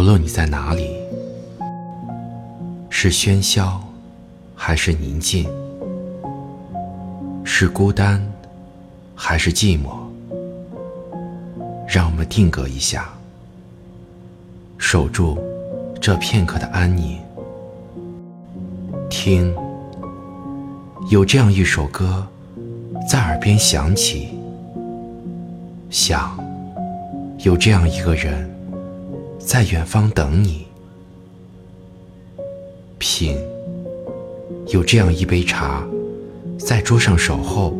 [0.00, 0.96] 无论你在哪里，
[2.88, 3.78] 是喧嚣，
[4.54, 5.44] 还是宁静；
[7.44, 8.26] 是孤单，
[9.14, 9.90] 还是寂寞。
[11.86, 13.10] 让我们定格一下，
[14.78, 15.38] 守住
[16.00, 17.18] 这片刻的安宁。
[19.10, 19.54] 听，
[21.10, 22.26] 有这样一首歌
[23.06, 24.28] 在耳边响起；
[25.90, 26.42] 想，
[27.40, 28.49] 有这样一个人
[29.40, 30.66] 在远方等你；
[32.98, 33.36] 品，
[34.68, 35.82] 有这样一杯茶
[36.58, 37.74] 在桌上守候。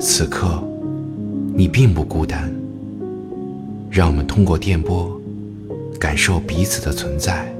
[0.00, 0.62] 此刻。
[1.52, 2.50] 你并不孤单，
[3.90, 5.20] 让我们通过电波
[5.98, 7.52] 感受彼此的存在。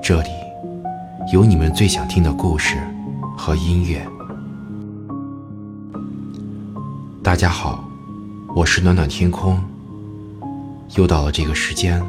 [0.00, 0.28] 这里
[1.32, 2.76] 有你们最想听的故事
[3.36, 4.06] 和音乐。
[7.20, 7.82] 大家好，
[8.54, 9.58] 我是暖暖天空。
[10.96, 12.02] 又到了这个时间，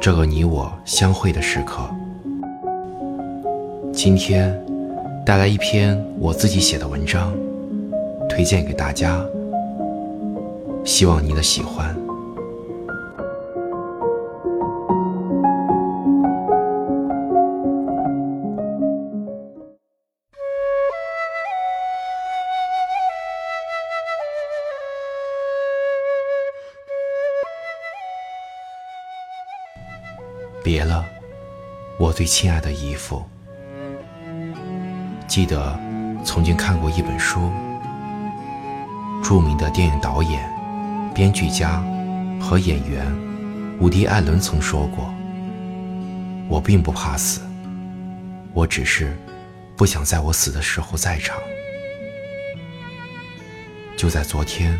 [0.00, 1.82] 这个你我相会的时刻。
[3.92, 4.54] 今天
[5.24, 7.32] 带来一篇我自己写的文章，
[8.28, 9.24] 推荐给大家。
[10.84, 11.96] 希望你的喜欢。
[32.14, 33.28] 最亲爱的姨父。
[35.26, 35.76] 记得
[36.24, 37.50] 曾经看过一本书，
[39.20, 40.48] 著名的电影导演。
[41.12, 41.82] 编剧家
[42.40, 43.06] 和演员
[43.80, 45.12] 伍迪·艾伦曾说过
[46.48, 47.40] ：“我并不怕死，
[48.52, 49.16] 我只是
[49.76, 51.36] 不想在我死的时候在场。”
[53.96, 54.78] 就在昨天，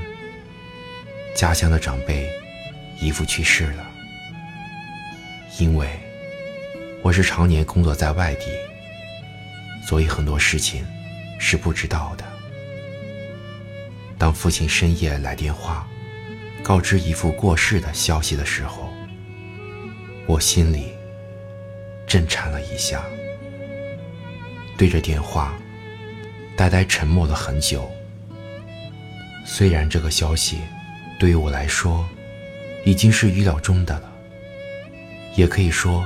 [1.35, 2.29] 家乡的长辈
[3.01, 3.85] 姨父去世了。
[5.59, 5.89] 因为
[7.05, 8.47] 我是常年工作在外地，
[9.87, 10.83] 所以很多事情
[11.39, 12.25] 是不知道的。
[14.17, 15.87] 当父亲深夜来电话。
[16.63, 18.91] 告知姨父过世的消息的时候，
[20.27, 20.95] 我心里
[22.07, 23.05] 震颤了一下，
[24.79, 25.55] 对着电话
[26.57, 27.87] 呆呆沉默了很久。
[29.45, 30.61] 虽然这个消息
[31.19, 32.09] 对于我来说
[32.87, 34.11] 已经是预料中的了，
[35.37, 36.03] 也可以说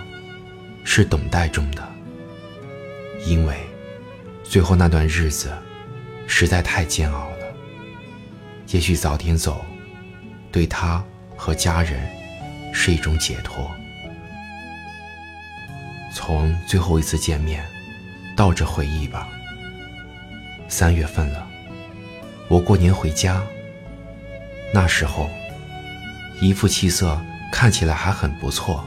[0.91, 1.87] 是等待中的，
[3.27, 3.59] 因为
[4.43, 5.53] 最后那段日子
[6.27, 7.37] 实在太煎熬了。
[8.69, 9.63] 也许早点走。
[10.51, 11.05] 对他
[11.37, 12.01] 和家人
[12.73, 13.71] 是一种解脱。
[16.15, 17.63] 从最后一次见面，
[18.35, 19.29] 倒着回忆吧。
[20.69, 21.47] 三月份了，
[22.49, 23.43] 我过年回家。
[24.73, 25.29] 那时候，
[26.41, 27.21] 姨父气色
[27.53, 28.83] 看起来还很不错。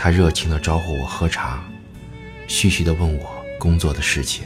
[0.00, 1.58] 他热情地招呼我喝茶，
[2.46, 4.44] 絮絮地问我工作的事情，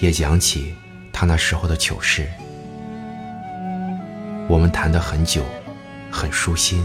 [0.00, 0.74] 也讲起
[1.12, 2.26] 他那时候的糗事。
[4.48, 5.44] 我们谈得很久，
[6.10, 6.84] 很舒心。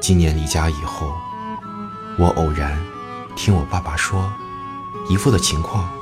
[0.00, 1.14] 今年离家以后，
[2.18, 2.74] 我偶然
[3.36, 4.32] 听我爸爸说，
[5.10, 5.92] 姨父的情况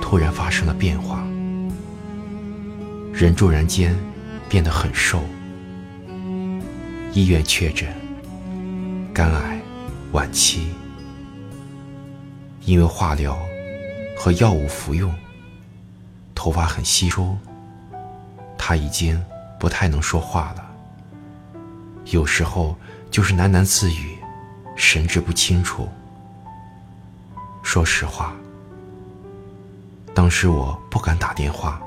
[0.00, 1.26] 突然发生了变化，
[3.12, 3.98] 人骤然间
[4.48, 5.20] 变得很瘦，
[7.12, 7.88] 医院确诊
[9.16, 9.58] 肝癌
[10.12, 10.74] 晚期，
[12.66, 13.38] 因为化疗
[14.14, 15.10] 和药物服用，
[16.34, 17.34] 头发很稀疏。
[18.58, 19.18] 他已经
[19.58, 20.70] 不太能说话了，
[22.10, 22.76] 有时候
[23.10, 24.18] 就是喃喃自语，
[24.76, 25.88] 神志不清楚。
[27.62, 28.36] 说实话，
[30.12, 31.80] 当时我不敢打电话，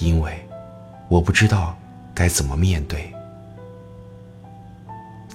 [0.00, 0.44] 因为
[1.08, 1.78] 我不知道
[2.12, 3.14] 该怎么面对。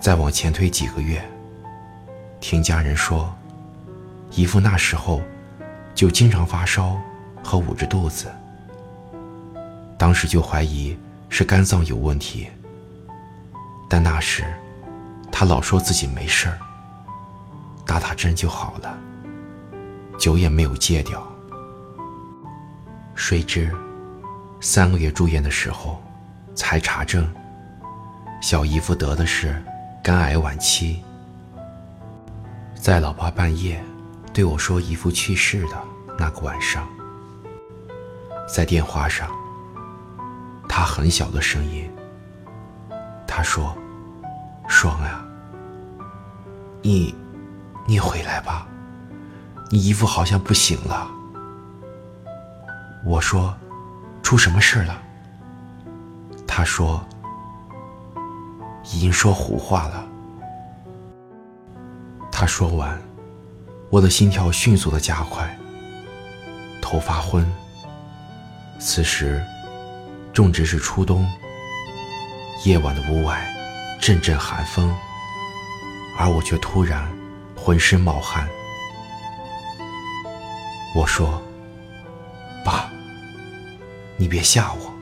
[0.05, 1.19] 再往前推几个月，
[2.39, 3.35] 听家人说，
[4.29, 5.19] 姨父那时候
[5.95, 6.95] 就经常发烧
[7.43, 8.31] 和捂着肚子。
[9.97, 10.95] 当时就怀疑
[11.27, 12.47] 是肝脏有问题，
[13.89, 14.45] 但那时
[15.31, 16.59] 他老说自己没事儿，
[17.83, 18.95] 打打针就好了，
[20.19, 21.27] 酒也没有戒掉。
[23.15, 23.75] 谁知
[24.61, 25.99] 三个月住院的时候
[26.53, 27.27] 才查证，
[28.39, 29.59] 小姨夫得的是
[30.05, 31.03] 肝癌晚期。
[32.75, 33.83] 在老爸半夜
[34.31, 35.83] 对我说姨夫去世的
[36.15, 36.87] 那个晚上，
[38.47, 39.27] 在电话上。
[40.69, 41.89] 他很小的声音，
[43.25, 43.75] 他说
[44.69, 45.25] ：“双呀，
[46.83, 47.15] 你，
[47.87, 48.67] 你回来吧，
[49.71, 51.09] 你姨父好像不行了。”
[53.03, 53.57] 我说
[54.21, 55.01] ：“出什么事了？”
[56.45, 57.03] 他说
[58.93, 60.05] ：“已经说胡话了。”
[62.31, 63.01] 他说完，
[63.89, 65.57] 我的心跳迅速的加快，
[66.81, 67.49] 头发昏。
[68.77, 69.41] 此时
[70.33, 71.25] 正值是初冬，
[72.65, 73.47] 夜晚的屋外
[74.01, 74.93] 阵阵寒风，
[76.17, 77.09] 而我却突然
[77.55, 78.47] 浑身冒汗。
[80.93, 81.41] 我说
[82.65, 82.89] ：“爸，
[84.17, 84.93] 你别吓我。”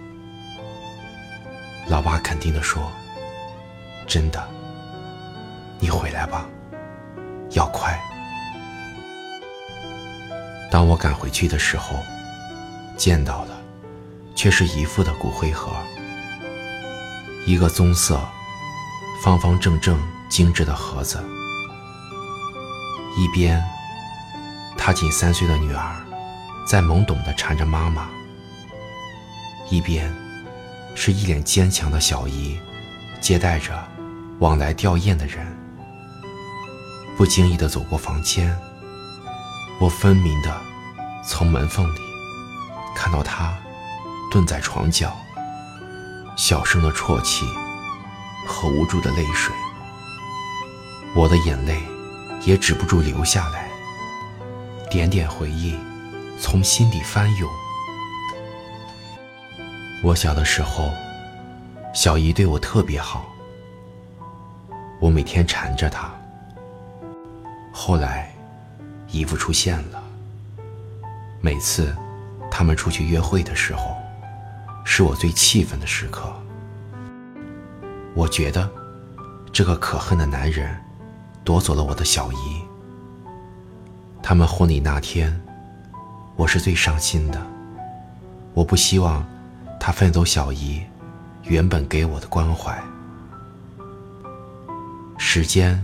[1.90, 2.92] 老爸肯定的说
[4.08, 4.48] ：“真的，
[5.80, 6.46] 你回来吧，
[7.52, 8.00] 要快。”
[10.72, 11.98] 当我赶回去的时候，
[12.98, 13.52] 见到的
[14.36, 15.72] 却是姨父的骨灰盒，
[17.46, 18.20] 一个棕色、
[19.24, 19.98] 方方正正、
[20.30, 21.24] 精致的盒子，
[23.18, 23.64] 一边，
[24.78, 25.96] 他仅三岁的女儿
[26.68, 28.10] 在懵懂的缠着妈妈，
[29.70, 30.14] 一边。
[30.96, 32.56] 是一脸坚强的小姨，
[33.20, 33.74] 接待着
[34.40, 35.46] 往来吊唁的人。
[37.16, 38.58] 不经意的走过房间，
[39.80, 40.62] 我分明的
[41.24, 42.00] 从门缝里
[42.96, 43.54] 看到他
[44.32, 45.16] 蹲在床角，
[46.36, 47.46] 小声的啜泣
[48.48, 49.54] 和无助的泪水。
[51.16, 51.84] 我的眼泪
[52.44, 53.70] 也止不住流下来，
[54.90, 55.78] 点点回忆
[56.40, 57.48] 从心底翻涌。
[60.04, 60.92] 我小的时候，
[61.94, 63.24] 小姨对我特别好，
[65.04, 66.10] 我每天缠着他。
[67.74, 68.34] 后来，
[69.10, 70.02] 姨父出现了。
[71.42, 71.94] 每次
[72.50, 73.98] 他们出去约会的时候，
[74.86, 76.34] 是我最气愤的时刻。
[78.16, 78.72] 我觉得，
[79.52, 80.74] 这个可恨的男人
[81.44, 82.62] 夺走了我的小姨。
[84.22, 85.38] 他们婚礼那天，
[86.38, 87.46] 我是最伤心的。
[88.54, 89.22] 我不希望。
[89.82, 90.82] 他分走小姨
[91.44, 92.82] 原本给我的关怀。
[95.18, 95.84] 时间，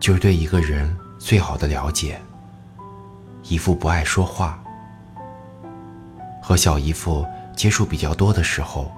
[0.00, 2.20] 就是对一个人最好的了解。
[3.44, 4.62] 姨父不爱说话，
[6.42, 7.26] 和小姨父
[7.56, 8.90] 接触比较多的时候，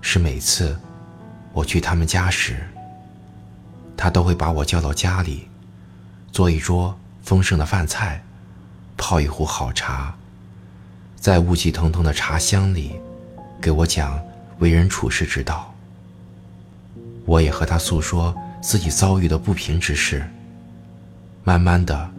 [0.00, 0.78] 是每次
[1.52, 2.66] 我去他们家时，
[3.96, 5.48] 他都会把我叫到家里，
[6.32, 8.22] 做一桌丰盛的饭菜，
[8.96, 10.14] 泡一壶好茶，
[11.16, 13.00] 在雾气腾腾的茶香里。
[13.60, 14.20] 给我讲
[14.58, 15.72] 为人处事之道。
[17.24, 20.24] 我也和他诉说自己遭遇的不平之事。
[21.44, 22.10] 慢慢的，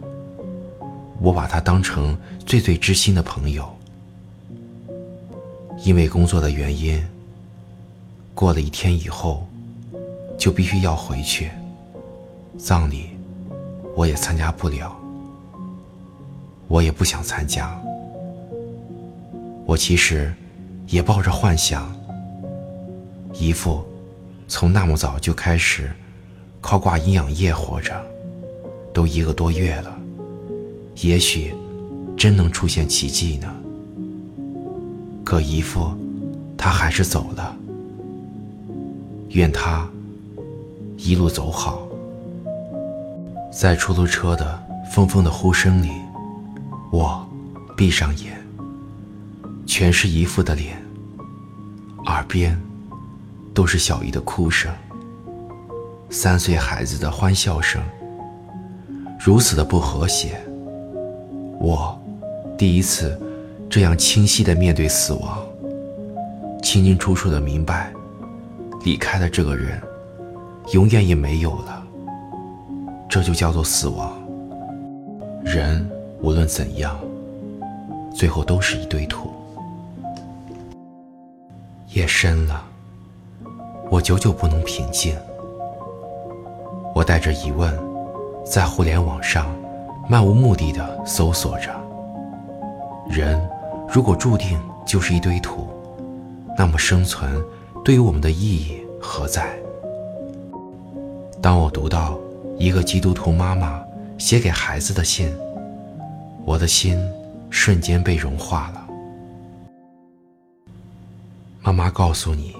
[1.20, 2.16] 我把他当成
[2.46, 3.68] 最最知心的朋友。
[5.84, 7.04] 因为工作的原因，
[8.32, 9.44] 过了一天以后，
[10.38, 11.50] 就必须要回去。
[12.56, 13.10] 葬礼，
[13.96, 14.96] 我也参加不了。
[16.68, 17.76] 我也不想参加。
[19.66, 20.32] 我其实。
[20.88, 21.92] 也抱着幻想，
[23.32, 23.84] 姨父
[24.46, 25.90] 从那么早就开始
[26.66, 27.94] 靠挂营养液活着，
[28.92, 29.96] 都一个多月了，
[30.96, 31.54] 也许
[32.16, 33.46] 真能出现奇迹呢。
[35.22, 35.96] 可姨父
[36.58, 37.56] 他还是走了，
[39.28, 39.88] 愿他
[40.96, 41.86] 一路走好。
[43.52, 44.60] 在出租车的
[44.96, 45.92] 嗡嗡的呼声里，
[46.90, 47.24] 我
[47.76, 48.36] 闭上眼。
[49.68, 50.76] 全是姨父的脸，
[52.06, 52.60] 耳边
[53.54, 54.74] 都是小姨的哭声，
[56.08, 57.82] 三岁孩子的欢笑声，
[59.18, 60.40] 如此的不和谐。
[61.58, 61.98] 我
[62.56, 63.20] 第一次
[63.68, 65.44] 这样清晰的面对死亡，
[66.62, 67.92] 清清楚楚的明白，
[68.84, 69.80] 离开了这个人，
[70.72, 71.84] 永远也没有了。
[73.08, 74.16] 这就叫做死亡。
[75.44, 75.88] 人
[76.20, 76.98] 无论怎样，
[78.14, 79.30] 最后都是一堆土。
[81.88, 82.64] 夜深了，
[83.90, 85.16] 我久久不能平静。
[86.96, 87.78] 我带着疑问，
[88.42, 89.54] 在互联网上
[90.08, 91.70] 漫无目的的搜索着：
[93.06, 93.38] 人
[93.86, 95.68] 如果注定就是一堆土，
[96.56, 97.44] 那么生存
[97.84, 99.58] 对于我们的意义何在？
[101.42, 102.18] 当我读到
[102.56, 103.84] 一个基督徒妈妈
[104.16, 105.30] 写给孩子的信，
[106.46, 106.98] 我的心
[107.50, 108.86] 瞬间被融化了。
[111.60, 112.56] 妈妈告诉你，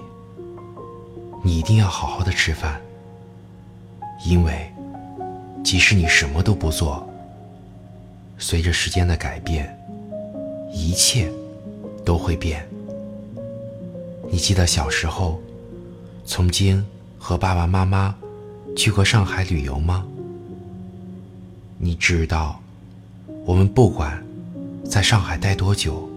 [1.41, 2.79] 你一定要好好的吃饭，
[4.25, 4.71] 因为
[5.63, 7.07] 即使你什么都不做，
[8.37, 9.77] 随着时间的改变，
[10.71, 11.31] 一切
[12.05, 12.67] 都会变。
[14.29, 15.41] 你记得小时候
[16.25, 16.85] 曾经
[17.17, 18.15] 和爸爸妈妈
[18.75, 20.05] 去过上海旅游吗？
[21.77, 22.59] 你知道，
[23.45, 24.21] 我们不管
[24.83, 26.09] 在上海待多久，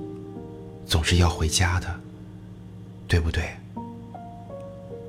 [0.87, 2.01] 总是要回家的。
[3.09, 3.43] 对不对？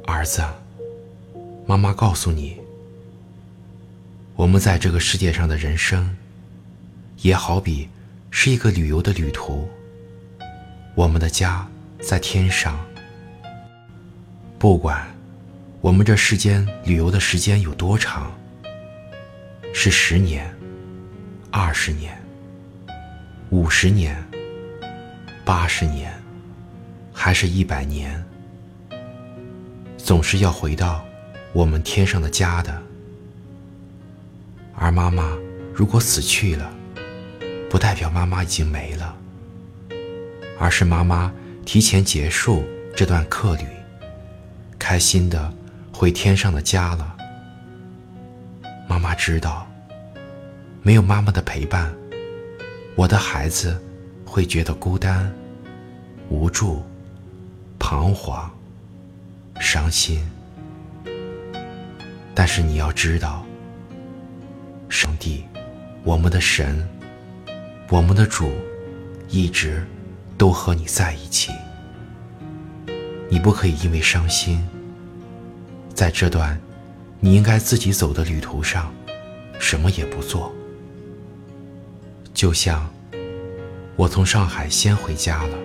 [0.08, 0.42] 儿子，
[1.68, 2.60] 妈妈告诉你，
[4.42, 6.18] 我们在这个世界上的人生，
[7.18, 7.88] 也好比
[8.32, 9.70] 是一个旅游的旅途。
[10.96, 11.68] 我们的家
[12.02, 12.84] 在天上，
[14.58, 15.06] 不管
[15.80, 18.36] 我们这世间旅游的时间有多长，
[19.76, 20.52] 是十年、
[21.52, 22.20] 二十年、
[23.52, 24.18] 五十年、
[25.46, 26.12] 八十年，
[27.14, 28.26] 还是一百年。
[30.00, 31.06] 总是要回到
[31.54, 32.82] 我们天上的家的，
[34.82, 35.38] 而妈妈
[35.72, 36.74] 如果死去了，
[37.70, 39.16] 不代表妈妈已经没了，
[40.58, 41.32] 而是妈妈
[41.64, 43.66] 提前结束这段客旅，
[44.80, 45.54] 开心的
[45.94, 47.16] 回天上的家了。
[48.90, 49.68] 妈妈知道，
[50.82, 51.94] 没有妈妈的陪伴，
[52.96, 53.80] 我的孩子
[54.26, 55.32] 会觉得孤单、
[56.28, 56.84] 无助、
[57.78, 58.50] 彷徨。
[59.60, 60.28] 伤心，
[62.34, 63.46] 但是你要知道，
[64.92, 65.46] 上帝，
[66.04, 66.86] 我们的神，
[67.90, 68.52] 我们的主，
[69.30, 69.82] 一直
[70.38, 71.54] 都和你在一起。
[73.30, 74.62] 你不可以因为伤心，
[75.94, 76.60] 在这段
[77.22, 78.94] 你应该自己走的旅途上，
[79.62, 80.54] 什么也不做。
[82.34, 82.94] 就像
[83.96, 85.58] 我从上海先回家了，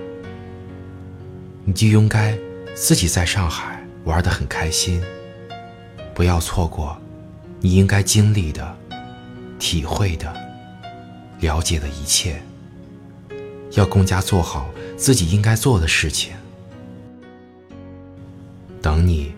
[1.65, 2.39] 你就应该
[2.77, 3.75] 自己在上海。
[4.05, 5.03] 玩得很开心，
[6.15, 6.97] 不要错过
[7.61, 8.79] 你应该经历的、
[9.59, 10.35] 体会的、
[11.41, 12.43] 了解的一切。
[13.73, 16.33] 要更加做好自己应该做的事情。
[18.81, 19.35] 等你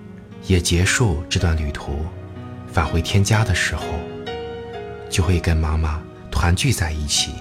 [0.47, 2.05] 也结束这段旅途，
[2.73, 3.83] 返回天家的时候，
[5.11, 7.33] 就会跟妈妈团聚在一起，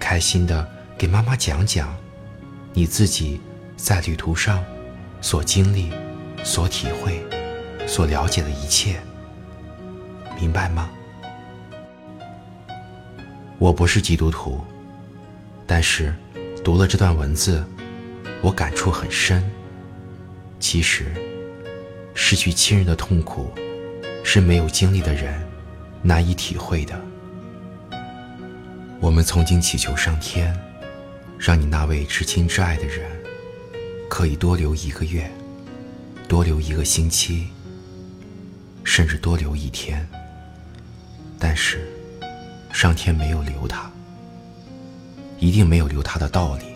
[0.00, 1.94] 开心的给妈妈讲讲
[2.72, 3.40] 你自己
[3.76, 4.64] 在旅途上。
[5.20, 5.90] 所经历、
[6.44, 7.20] 所体会、
[7.88, 9.00] 所了解的一切，
[10.40, 10.88] 明白吗？
[13.58, 14.60] 我不是基督徒，
[15.66, 16.14] 但是
[16.62, 17.64] 读了这段文字，
[18.40, 19.42] 我感触很深。
[20.60, 21.06] 其实，
[22.14, 23.50] 失去亲人的痛苦，
[24.22, 25.40] 是没有经历的人
[26.02, 27.00] 难以体会的。
[29.00, 30.56] 我们曾经祈求上天，
[31.36, 33.10] 让你那位至亲至爱的人。
[34.08, 35.30] 可以多留一个月，
[36.26, 37.48] 多留一个星期，
[38.82, 40.08] 甚至多留一天。
[41.38, 41.86] 但是，
[42.78, 43.90] 上天没有留他，
[45.40, 46.66] 一定没有留他的道理。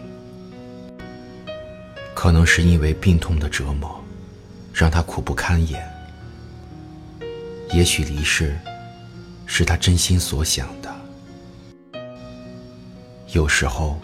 [2.13, 4.03] 可能是因为病痛的折磨，
[4.75, 5.81] 让他苦不堪言。
[7.71, 8.59] 也许离世，
[9.47, 10.93] 是他真心所想的。
[13.29, 13.97] 有时候，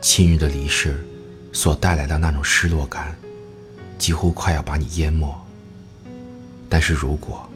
[0.00, 1.06] 亲人的离世。
[1.52, 3.16] 所带来的那种失落感，
[3.98, 5.32] 几乎快要把你淹没。
[6.68, 7.48] 但是如果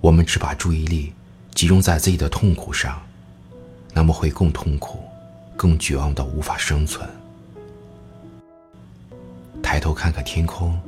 [0.00, 1.12] 我们只把注意力
[1.54, 3.00] 集中在自己的痛苦上，
[3.92, 4.98] 那么会更痛苦、
[5.56, 7.08] 更绝望到无法生存。
[9.62, 10.78] 抬头看看天空，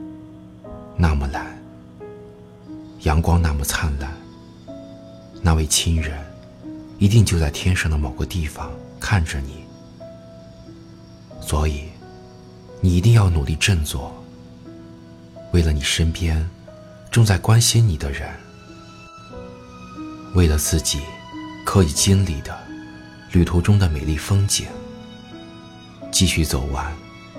[0.97, 1.47] 那么蓝，
[3.02, 4.12] 阳光那么灿烂，
[5.40, 6.18] 那位亲人
[6.99, 9.64] 一定就在天上的某个地方看着你。
[11.40, 11.85] 所以，
[12.80, 14.12] 你一定要努力振作。
[15.52, 16.49] 为了你身边
[17.12, 18.28] 正在关心你的人，
[20.34, 21.00] 为了自己
[21.64, 22.56] 可以经历的
[23.32, 24.66] 旅途中的美丽风景，
[26.10, 26.92] 继续走完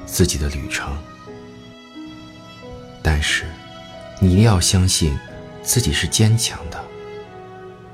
[0.05, 0.97] 自己的旅程。
[3.03, 3.45] 但是，
[4.19, 5.17] 你一定要相信
[5.61, 6.83] 自己是坚强的。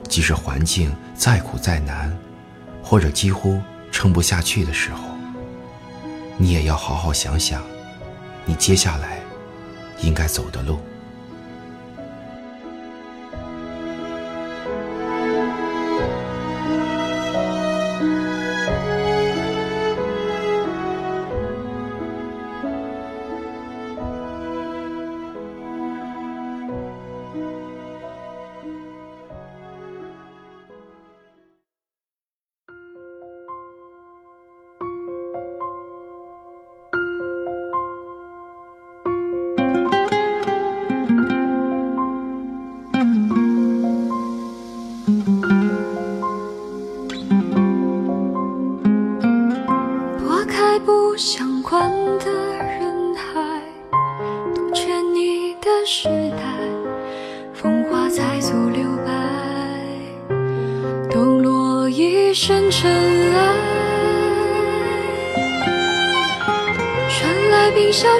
[0.07, 2.15] 即使环境再苦再难，
[2.83, 5.03] 或者几乎撑不下去的时候。
[6.37, 7.61] 你也要好好想想，
[8.45, 9.19] 你接下来
[10.01, 10.79] 应该走的路。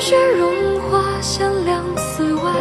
[0.02, 2.52] 雪融化，响亮寺外，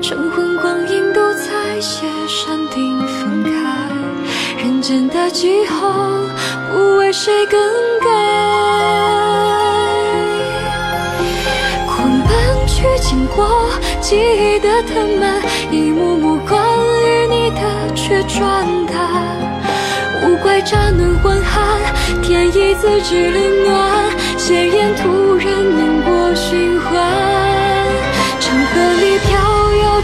[0.00, 3.50] 晨昏光影都在写山顶分开，
[4.56, 5.92] 人间的气候
[6.72, 7.60] 不为谁更
[8.00, 8.08] 改。
[11.86, 13.68] 狂奔去经过
[14.00, 15.38] 记忆的藤蔓，
[15.70, 16.58] 一幕幕关
[17.04, 18.96] 于你的却转淡。
[20.24, 21.78] 无怪乍暖还寒，
[22.22, 25.19] 天意自知冷暖，斜眼突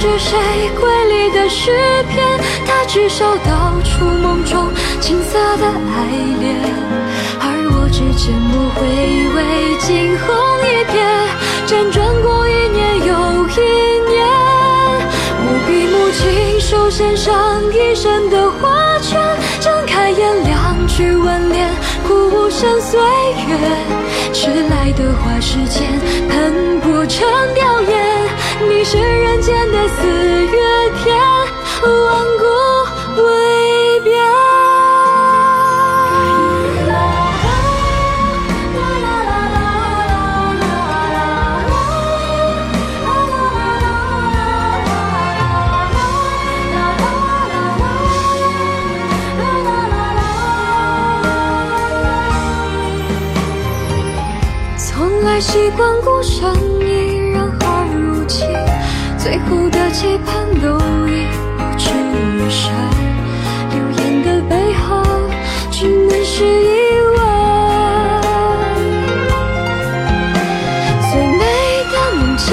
[0.06, 0.38] 是谁
[0.78, 1.72] 瑰丽的诗
[2.08, 2.38] 篇？
[2.64, 4.68] 他至少道出梦中
[5.00, 6.06] 青涩的爱
[6.38, 6.54] 恋，
[7.40, 7.44] 而
[7.74, 8.86] 我只缄默回
[9.34, 10.26] 味惊鸿
[10.62, 10.94] 一瞥，
[11.66, 13.08] 辗转过一年又
[13.48, 13.58] 一
[14.06, 14.14] 年。
[15.42, 19.20] 我闭目亲手献上一生的花圈。
[19.60, 21.68] 睁开眼，两句挽联，
[22.06, 23.00] 哭无声岁
[23.48, 23.58] 月，
[24.32, 25.82] 迟来的花时间，
[26.28, 28.05] 喷薄成凋叶。
[28.60, 31.16] 你是人间的四月天，
[31.82, 32.44] 万古
[33.22, 34.16] 未变。
[55.38, 56.75] 习惯孤身一人而入寂，最
[59.48, 62.64] 后的期盼都已付之于山。
[63.70, 65.02] 流言的背后，
[65.70, 66.64] 只能是疑
[67.14, 67.18] 问。
[71.10, 71.42] 最美
[71.92, 72.46] 的梦境，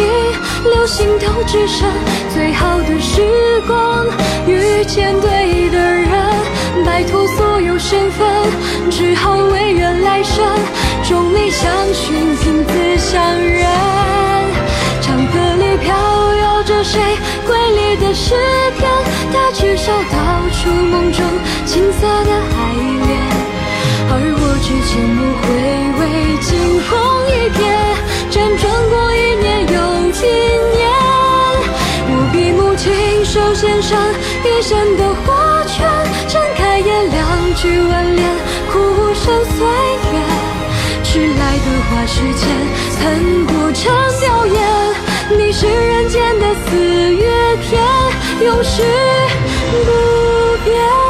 [0.63, 1.87] 留心头只剩
[2.33, 3.21] 最好的时
[3.67, 4.05] 光。
[4.47, 6.11] 遇见对的人，
[6.85, 8.27] 摆脱所有身份，
[18.23, 18.33] 诗
[18.77, 18.89] 篇？
[19.33, 20.15] 他至少道
[20.55, 21.19] 出梦中
[21.65, 22.57] 青涩的爱
[23.03, 23.11] 恋，
[24.07, 25.45] 而我只缄默回
[25.99, 26.01] 味
[26.39, 26.49] 惊
[26.87, 26.89] 鸿
[27.27, 27.59] 一瞥。
[28.31, 29.75] 辗转过一年又
[30.07, 30.23] 一
[30.71, 30.81] 年，
[32.07, 32.83] 我闭目亲
[33.25, 33.91] 手献上
[34.47, 35.83] 一生的花圈。
[36.29, 37.19] 睁开眼，两
[37.55, 38.23] 句挽联，
[38.71, 38.73] 苦
[39.13, 39.67] 声岁
[40.13, 40.15] 月。
[41.03, 42.47] 迟来的花时间，
[43.01, 44.55] 喷薄成凋叶。
[45.35, 47.23] 你是人间的四月
[47.63, 47.81] 天，
[48.43, 48.83] 永世
[49.85, 51.02] 不变。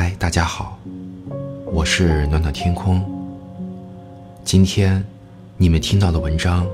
[0.00, 0.78] 嗨，大家好，
[1.72, 3.02] 我是暖暖天空。
[4.44, 5.04] 今天
[5.56, 6.64] 你们听到的文章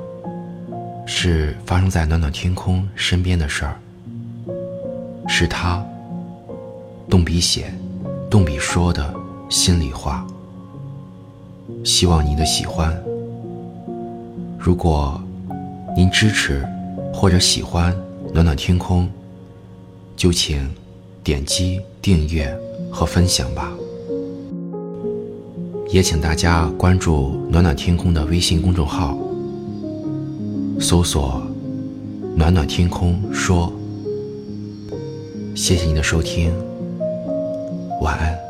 [1.07, 3.81] 是发生在暖暖天空身边的事儿，
[5.27, 5.83] 是他
[7.09, 7.73] 动笔写、
[8.29, 9.15] 动笔说的
[9.49, 10.27] 心里话。
[11.83, 12.95] 希望您的喜欢。
[14.59, 15.19] 如果
[15.97, 16.63] 您支持
[17.11, 17.97] 或者喜欢
[18.35, 19.09] 暖暖天空，
[20.15, 20.71] 就请
[21.23, 22.55] 点击订阅。
[22.97, 23.73] 和分享吧，
[25.91, 29.19] 也请大家关注“暖暖天空”的微信公众号，
[30.79, 31.43] 搜索
[32.39, 33.73] “暖暖天空说”。
[35.57, 36.53] 谢谢您的收听，
[38.01, 38.44] 晚安。